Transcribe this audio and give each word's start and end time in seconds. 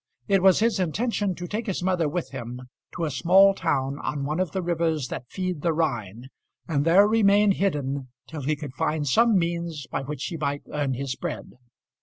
It 0.27 0.41
was 0.41 0.61
his 0.61 0.79
intention 0.79 1.35
to 1.35 1.45
take 1.47 1.67
his 1.67 1.83
mother 1.83 2.09
with 2.09 2.31
him 2.31 2.61
to 2.95 3.05
a 3.05 3.11
small 3.11 3.53
town 3.53 3.99
on 3.99 4.25
one 4.25 4.39
of 4.39 4.51
the 4.51 4.63
rivers 4.63 5.09
that 5.09 5.29
feed 5.29 5.61
the 5.61 5.73
Rhine, 5.73 6.29
and 6.67 6.85
there 6.85 7.07
remain 7.07 7.51
hidden 7.51 8.07
till 8.25 8.41
he 8.41 8.55
could 8.55 8.73
find 8.73 9.07
some 9.07 9.37
means 9.37 9.85
by 9.85 10.01
which 10.01 10.23
he 10.25 10.37
might 10.37 10.63
earn 10.73 10.95
his 10.95 11.15
bread. 11.15 11.51